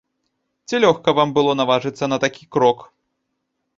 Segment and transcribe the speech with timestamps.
[0.69, 2.79] Ці лёгка вам было наважыцца на такі крок?